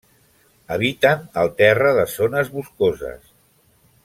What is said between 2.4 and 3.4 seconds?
boscoses.